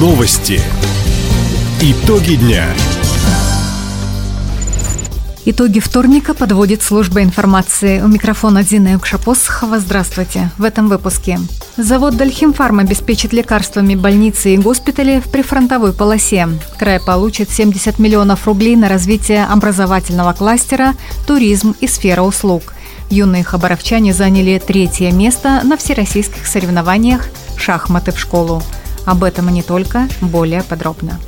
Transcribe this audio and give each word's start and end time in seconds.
Новости. 0.00 0.62
Итоги 1.82 2.36
дня. 2.36 2.64
Итоги 5.44 5.78
вторника 5.78 6.32
подводит 6.32 6.80
служба 6.80 7.22
информации. 7.22 8.00
У 8.00 8.08
микрофона 8.08 8.64
Дина 8.64 8.92
Юкшапосхова. 8.92 9.78
Здравствуйте. 9.78 10.48
В 10.56 10.64
этом 10.64 10.88
выпуске. 10.88 11.38
Завод 11.76 12.16
Дальхимфарм 12.16 12.78
обеспечит 12.78 13.34
лекарствами 13.34 13.94
больницы 13.94 14.54
и 14.54 14.56
госпитали 14.56 15.20
в 15.20 15.30
прифронтовой 15.30 15.92
полосе. 15.92 16.48
Край 16.78 16.98
получит 16.98 17.50
70 17.50 17.98
миллионов 17.98 18.46
рублей 18.46 18.76
на 18.76 18.88
развитие 18.88 19.44
образовательного 19.44 20.32
кластера, 20.32 20.94
туризм 21.26 21.74
и 21.78 21.86
сфера 21.86 22.22
услуг. 22.22 22.72
Юные 23.10 23.44
хабаровчане 23.44 24.14
заняли 24.14 24.62
третье 24.66 25.12
место 25.12 25.60
на 25.62 25.76
всероссийских 25.76 26.46
соревнованиях 26.46 27.26
«Шахматы 27.58 28.12
в 28.12 28.18
школу». 28.18 28.62
Об 29.06 29.24
этом 29.24 29.48
и 29.48 29.52
не 29.52 29.62
только, 29.62 30.08
более 30.20 30.62
подробно. 30.62 31.18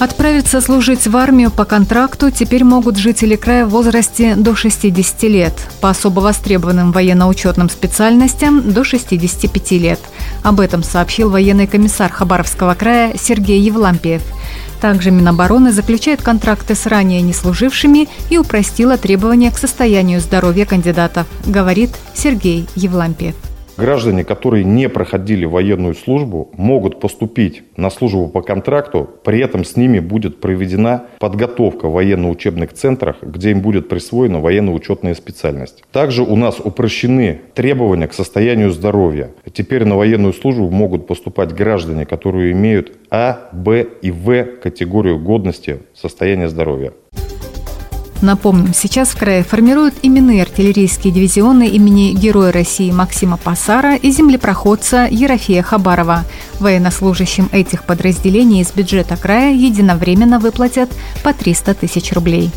Отправиться 0.00 0.60
служить 0.60 1.06
в 1.06 1.16
армию 1.16 1.50
по 1.50 1.64
контракту 1.64 2.30
теперь 2.30 2.64
могут 2.64 2.96
жители 2.96 3.36
края 3.36 3.64
в 3.64 3.70
возрасте 3.70 4.34
до 4.34 4.54
60 4.54 5.22
лет, 5.22 5.54
по 5.80 5.88
особо 5.88 6.20
востребованным 6.20 6.92
военно-учетным 6.92 7.70
специальностям 7.70 8.72
до 8.72 8.84
65 8.84 9.70
лет. 9.72 10.00
Об 10.42 10.60
этом 10.60 10.82
сообщил 10.82 11.30
военный 11.30 11.66
комиссар 11.66 12.12
Хабаровского 12.12 12.74
края 12.74 13.14
Сергей 13.18 13.60
Евлампиев. 13.60 14.22
Также 14.84 15.10
Минобороны 15.10 15.72
заключает 15.72 16.20
контракты 16.20 16.74
с 16.74 16.84
ранее 16.84 17.22
не 17.22 17.32
служившими 17.32 18.06
и 18.28 18.36
упростила 18.36 18.98
требования 18.98 19.50
к 19.50 19.56
состоянию 19.56 20.20
здоровья 20.20 20.66
кандидатов, 20.66 21.26
говорит 21.46 21.92
Сергей 22.12 22.66
Евлампиев. 22.74 23.34
Граждане, 23.76 24.24
которые 24.24 24.62
не 24.64 24.88
проходили 24.88 25.46
военную 25.46 25.94
службу, 25.94 26.50
могут 26.56 27.00
поступить 27.00 27.64
на 27.76 27.90
службу 27.90 28.28
по 28.28 28.40
контракту, 28.40 29.10
при 29.24 29.40
этом 29.40 29.64
с 29.64 29.76
ними 29.76 29.98
будет 29.98 30.40
проведена 30.40 31.06
подготовка 31.18 31.88
в 31.88 31.92
военно-учебных 31.92 32.72
центрах, 32.72 33.16
где 33.20 33.50
им 33.50 33.60
будет 33.60 33.88
присвоена 33.88 34.40
военно-учетная 34.40 35.14
специальность. 35.14 35.82
Также 35.90 36.22
у 36.22 36.36
нас 36.36 36.60
упрощены 36.60 37.40
требования 37.54 38.06
к 38.06 38.14
состоянию 38.14 38.70
здоровья. 38.70 39.30
Теперь 39.52 39.84
на 39.84 39.96
военную 39.96 40.34
службу 40.34 40.70
могут 40.70 41.08
поступать 41.08 41.52
граждане, 41.52 42.06
которые 42.06 42.52
имеют 42.52 42.92
А, 43.10 43.48
Б 43.52 43.86
и 44.02 44.10
В 44.12 44.44
категорию 44.62 45.18
годности 45.18 45.80
состояния 45.94 46.48
здоровья. 46.48 46.92
Напомним, 48.22 48.72
сейчас 48.72 49.10
в 49.10 49.18
крае 49.18 49.42
формируют 49.42 49.94
именные 50.02 50.42
артиллерийские 50.42 51.12
дивизионы 51.12 51.68
имени 51.68 52.12
Героя 52.12 52.52
России 52.52 52.90
Максима 52.90 53.36
Пасара 53.36 53.96
и 53.96 54.10
землепроходца 54.10 55.06
Ерофея 55.10 55.62
Хабарова. 55.62 56.24
Военнослужащим 56.58 57.48
этих 57.52 57.84
подразделений 57.84 58.62
из 58.62 58.72
бюджета 58.72 59.16
края 59.16 59.52
единовременно 59.54 60.38
выплатят 60.38 60.90
по 61.22 61.32
300 61.32 61.74
тысяч 61.74 62.12
рублей. 62.12 62.50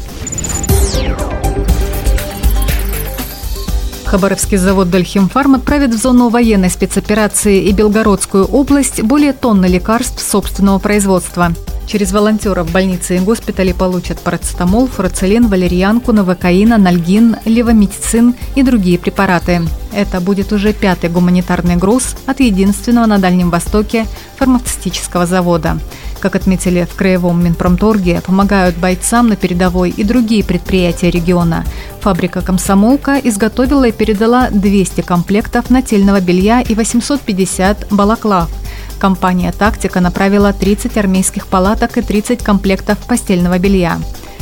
Хабаровский 4.08 4.56
завод 4.56 4.90
«Дальхимфарм» 4.90 5.56
отправит 5.56 5.94
в 5.94 5.98
зону 5.98 6.30
военной 6.30 6.70
спецоперации 6.70 7.64
и 7.64 7.74
Белгородскую 7.74 8.46
область 8.46 9.02
более 9.02 9.34
тонны 9.34 9.66
лекарств 9.66 10.24
собственного 10.26 10.80
производства. 10.80 11.52
Через 11.88 12.12
волонтеров 12.12 12.70
больницы 12.70 13.16
и 13.16 13.20
госпитали 13.20 13.72
получат 13.72 14.20
парацетамол, 14.20 14.88
фурацилин, 14.88 15.48
валерьянку, 15.48 16.12
новокаин, 16.12 16.74
анальгин, 16.74 17.38
левомедицин 17.46 18.36
и 18.56 18.64
другие 18.64 19.00
препараты. 19.00 19.62
Это 19.94 20.20
будет 20.20 20.52
уже 20.52 20.74
пятый 20.74 21.10
гуманитарный 21.10 21.78
груз 21.78 22.18
от 22.26 22.42
единственного 22.42 23.06
на 23.06 23.20
Дальнем 23.20 23.50
Востоке 23.50 24.06
фармацевтического 24.36 25.26
завода. 25.26 25.80
Как 26.20 26.36
отметили 26.36 26.86
в 26.92 26.94
Краевом 26.96 27.42
Минпромторге, 27.42 28.20
помогают 28.20 28.76
бойцам 28.76 29.30
на 29.30 29.38
передовой 29.38 29.92
и 29.92 30.04
другие 30.04 30.44
предприятия 30.44 31.10
региона. 31.10 31.64
Фабрика 32.02 32.42
«Комсомолка» 32.42 33.18
изготовила 33.24 33.88
и 33.88 33.94
передала 33.94 34.50
200 34.50 35.02
комплектов 35.02 35.70
нательного 35.70 36.20
белья 36.20 36.60
и 36.60 36.76
850 36.76 37.88
балаклав– 37.92 38.50
Компания 38.98 39.52
«Тактика» 39.52 40.02
направила 40.02 40.54
30 40.54 40.98
армейских 40.98 41.48
палаток 41.48 41.98
и 41.98 42.02
30 42.02 42.44
комплектов 42.44 42.98
постельного 43.00 43.60
белья. 43.60 44.00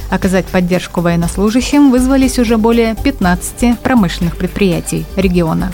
Оказать 0.09 0.45
поддержку 0.45 1.01
военнослужащим 1.01 1.91
вызвались 1.91 2.39
уже 2.39 2.57
более 2.57 2.95
15 2.95 3.79
промышленных 3.79 4.37
предприятий 4.37 5.05
региона. 5.15 5.71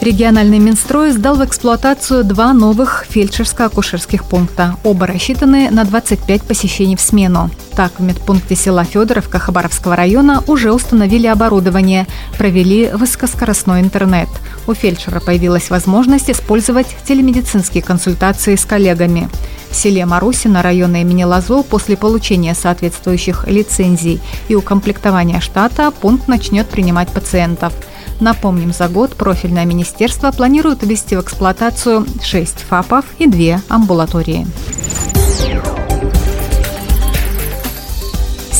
Региональный 0.00 0.58
Минстрой 0.58 1.10
сдал 1.10 1.36
в 1.36 1.44
эксплуатацию 1.44 2.24
два 2.24 2.54
новых 2.54 3.04
фельдшерско-акушерских 3.10 4.26
пункта. 4.26 4.76
Оба 4.82 5.06
рассчитаны 5.06 5.70
на 5.70 5.84
25 5.84 6.42
посещений 6.42 6.96
в 6.96 7.02
смену. 7.02 7.50
Так, 7.76 7.92
в 7.98 8.02
медпункте 8.02 8.56
села 8.56 8.84
Федоровка 8.84 9.38
Хабаровского 9.38 9.96
района 9.96 10.42
уже 10.46 10.72
установили 10.72 11.26
оборудование, 11.26 12.06
провели 12.38 12.88
высокоскоростной 12.88 13.82
интернет. 13.82 14.30
У 14.66 14.72
фельдшера 14.72 15.20
появилась 15.20 15.68
возможность 15.68 16.30
использовать 16.30 16.86
телемедицинские 17.06 17.82
консультации 17.82 18.56
с 18.56 18.64
коллегами. 18.64 19.28
В 19.70 19.76
селе 19.76 20.06
Марусино 20.06 20.62
района 20.62 21.02
имени 21.02 21.24
Лазо 21.24 21.62
после 21.62 21.98
получения 21.98 22.54
соответствующих 22.54 23.46
лицензий 23.46 24.18
и 24.48 24.54
укомплектования 24.54 25.40
штата 25.40 25.90
пункт 25.90 26.26
начнет 26.26 26.66
принимать 26.68 27.10
пациентов– 27.10 27.74
Напомним, 28.20 28.72
за 28.72 28.88
год 28.88 29.16
профильное 29.16 29.64
министерство 29.64 30.30
планирует 30.30 30.82
ввести 30.82 31.16
в 31.16 31.22
эксплуатацию 31.22 32.06
6 32.22 32.60
ФАПов 32.68 33.04
и 33.18 33.26
2 33.26 33.62
амбулатории. 33.68 34.46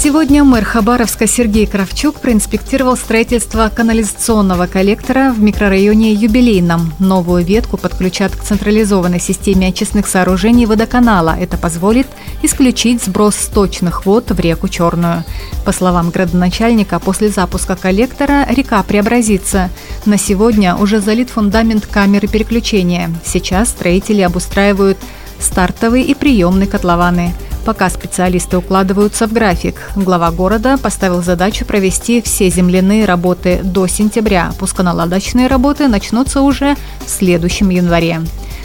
Сегодня 0.03 0.45
мэр 0.45 0.65
Хабаровска 0.65 1.27
Сергей 1.27 1.67
Кравчук 1.67 2.21
проинспектировал 2.21 2.97
строительство 2.97 3.69
канализационного 3.69 4.67
коллектора 4.67 5.31
в 5.31 5.43
микрорайоне 5.43 6.15
Юбилейном. 6.15 6.95
Новую 6.99 7.45
ветку 7.45 7.77
подключат 7.77 8.35
к 8.35 8.43
централизованной 8.43 9.21
системе 9.21 9.69
очистных 9.69 10.09
сооружений 10.09 10.65
водоканала. 10.65 11.37
Это 11.39 11.59
позволит 11.59 12.07
исключить 12.41 13.05
сброс 13.05 13.37
сточных 13.37 14.07
вод 14.07 14.31
в 14.31 14.41
реку 14.41 14.69
Черную. 14.69 15.23
По 15.67 15.73
словам 15.73 16.09
градоначальника, 16.09 16.99
после 16.99 17.29
запуска 17.29 17.77
коллектора 17.77 18.47
река 18.49 18.83
преобразится. 18.83 19.69
На 20.07 20.17
сегодня 20.17 20.77
уже 20.77 21.01
залит 21.01 21.29
фундамент 21.29 21.85
камеры 21.85 22.27
переключения. 22.27 23.11
Сейчас 23.23 23.69
строители 23.69 24.23
обустраивают 24.23 24.97
стартовый 25.39 26.05
и 26.05 26.15
приемный 26.15 26.67
котлованы– 26.67 27.35
Пока 27.65 27.91
специалисты 27.91 28.57
укладываются 28.57 29.27
в 29.27 29.33
график, 29.33 29.77
глава 29.95 30.31
города 30.31 30.79
поставил 30.79 31.23
задачу 31.23 31.65
провести 31.65 32.23
все 32.23 32.49
земляные 32.49 33.05
работы 33.05 33.61
до 33.63 33.87
сентября. 33.87 34.53
Пусконаладочные 34.59 35.47
работы 35.47 35.89
начнутся 35.89 36.41
уже 36.41 36.77
в 37.05 37.11
следующем 37.11 37.69
январе. 37.71 38.23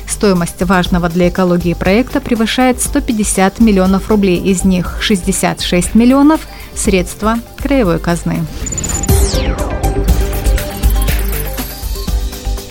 Стоимость 0.07 0.61
важного 0.61 1.09
для 1.09 1.29
экологии 1.29 1.73
проекта 1.73 2.21
превышает 2.21 2.81
150 2.81 3.59
миллионов 3.59 4.09
рублей, 4.09 4.37
из 4.37 4.63
них 4.63 4.97
66 5.01 5.95
миллионов– 5.95 6.41
средства 6.75 7.39
краевой 7.57 7.99
казны. 7.99 8.45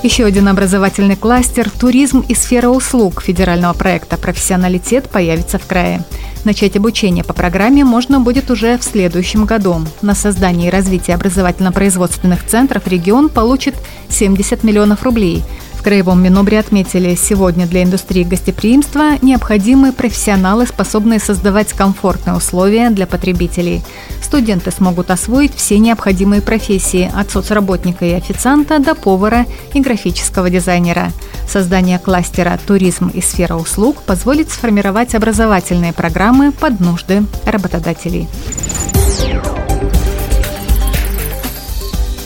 Еще 0.05 0.27
один 0.27 0.49
образовательный 0.49 1.17
кластер– 1.17 1.71
туризм 1.81 2.23
и 2.29 2.35
сфера 2.35 2.69
услуг 2.69 3.23
федерального 3.23 3.73
проекта 3.73 4.19
«Профессионалитет» 4.19 5.09
появится 5.09 5.59
в 5.59 5.67
крае. 5.67 6.05
Начать 6.45 6.77
обучение 6.77 7.25
по 7.25 7.33
программе 7.33 7.87
можно 7.87 8.21
будет 8.21 8.51
уже 8.51 8.77
в 8.77 8.85
следующем 8.85 9.47
году. 9.47 9.79
На 10.03 10.15
создание 10.15 10.69
и 10.69 10.71
развитие 10.71 11.17
образовательно-производственных 11.17 12.45
центров 12.45 12.87
регион 12.87 13.31
получит 13.31 13.77
70 14.11 14.63
миллионов 14.63 15.05
рублей– 15.05 15.43
Краевом 15.85 16.23
Минобре 16.23 16.59
отметили, 16.59 17.15
сегодня 17.15 17.67
для 17.67 17.83
индустрии 17.83 18.25
гостеприимства 18.25 19.19
необходимы 19.21 19.93
профессионалы, 19.93 20.67
способные 20.67 21.19
создавать 21.19 21.75
комфортные 21.75 22.35
условия 22.35 22.89
для 22.89 23.07
потребителей. 23.07 23.83
Студенты 24.23 24.71
смогут 24.71 25.11
освоить 25.11 25.55
все 25.55 25.79
необходимые 25.79 26.41
профессии 26.41 27.13
от 27.15 27.31
соцработника 27.31 28.07
и 28.07 28.15
официанта 28.15 28.79
до 28.79 28.95
повара 28.95 29.45
и 29.75 29.81
графического 29.81 30.49
дизайнера. 30.49 31.13
Создание 31.47 31.99
кластера 31.99 32.59
«Туризм 32.67 33.09
и 33.09 33.21
сфера 33.21 33.55
услуг» 33.55 34.01
позволит 34.07 34.51
сформировать 34.51 35.15
образовательные 35.15 35.93
программы 35.93 36.51
под 36.51 36.81
нужды 36.81 37.25
работодателей. 37.45 38.27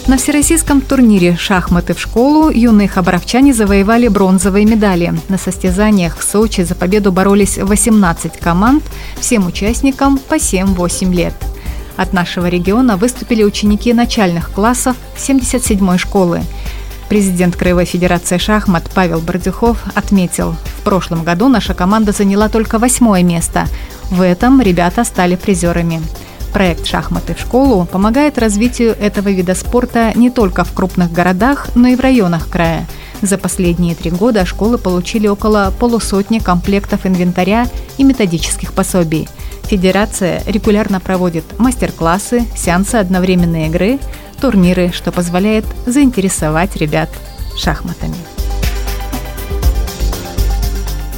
На 0.08 0.16
всероссийском 0.16 0.80
турнире 0.80 1.36
«Шахматы 1.36 1.92
в 1.92 2.00
школу» 2.00 2.48
юные 2.48 2.88
хабаровчане 2.88 3.52
завоевали 3.52 4.08
бронзовые 4.08 4.64
медали. 4.64 5.12
На 5.28 5.36
состязаниях 5.36 6.16
в 6.16 6.22
Сочи 6.22 6.62
за 6.62 6.74
победу 6.74 7.12
боролись 7.12 7.58
18 7.58 8.38
команд, 8.38 8.82
всем 9.20 9.46
участникам 9.46 10.16
по 10.16 10.36
7-8 10.36 11.12
лет. 11.12 11.34
От 11.98 12.14
нашего 12.14 12.46
региона 12.48 12.96
выступили 12.96 13.44
ученики 13.44 13.92
начальных 13.92 14.50
классов 14.50 14.96
77-й 15.18 15.98
школы. 15.98 16.40
Президент 17.10 17.54
Краевой 17.56 17.84
Федерации 17.84 18.38
шахмат 18.38 18.90
Павел 18.94 19.20
Бордюхов 19.20 19.84
отметил, 19.94 20.56
в 20.78 20.84
прошлом 20.84 21.22
году 21.22 21.48
наша 21.48 21.74
команда 21.74 22.12
заняла 22.12 22.48
только 22.48 22.78
восьмое 22.78 23.22
место. 23.22 23.66
В 24.10 24.22
этом 24.22 24.62
ребята 24.62 25.04
стали 25.04 25.36
призерами. 25.36 26.00
Проект 26.58 26.86
«Шахматы 26.86 27.36
в 27.36 27.40
школу» 27.40 27.86
помогает 27.86 28.36
развитию 28.36 28.96
этого 28.98 29.28
вида 29.28 29.54
спорта 29.54 30.10
не 30.16 30.28
только 30.28 30.64
в 30.64 30.72
крупных 30.72 31.12
городах, 31.12 31.68
но 31.76 31.86
и 31.86 31.94
в 31.94 32.00
районах 32.00 32.48
края. 32.48 32.84
За 33.22 33.38
последние 33.38 33.94
три 33.94 34.10
года 34.10 34.44
школы 34.44 34.76
получили 34.76 35.28
около 35.28 35.72
полусотни 35.78 36.40
комплектов 36.40 37.06
инвентаря 37.06 37.68
и 37.96 38.02
методических 38.02 38.72
пособий. 38.72 39.28
Федерация 39.66 40.42
регулярно 40.48 40.98
проводит 40.98 41.44
мастер-классы, 41.60 42.44
сеансы 42.56 42.96
одновременной 42.96 43.68
игры, 43.68 44.00
турниры, 44.40 44.90
что 44.92 45.12
позволяет 45.12 45.64
заинтересовать 45.86 46.74
ребят 46.74 47.08
шахматами. 47.56 48.16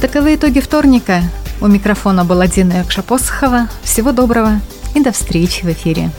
Таковы 0.01 0.35
итоги 0.35 0.59
вторника. 0.59 1.23
У 1.61 1.65
микрофона 1.65 2.25
была 2.25 2.45
Дина 2.45 2.73
Якшапосхова. 2.73 3.69
Всего 3.81 4.11
доброго 4.11 4.61
и 4.93 4.99
до 4.99 5.11
встречи 5.11 5.63
в 5.63 5.69
эфире. 5.69 6.11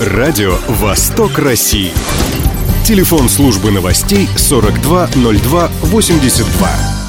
Радио 0.00 0.56
«Восток 0.68 1.38
России». 1.38 1.92
Телефон 2.84 3.28
службы 3.28 3.70
новостей 3.70 4.26
420282. 4.36 6.99